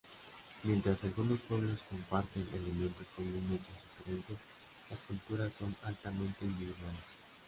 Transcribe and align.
Mientras 0.63 1.03
algunos 1.03 1.37
pueblos 1.41 1.79
comparten 1.87 2.49
elementos 2.55 3.05
comunes 3.15 3.43
en 3.51 3.59
sus 3.93 4.03
creencias, 4.03 4.39
las 4.89 4.99
culturas 5.01 5.53
son 5.53 5.75
altamente 5.83 6.43
individuales. 6.43 7.03